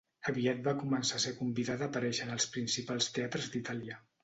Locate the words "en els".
2.29-2.49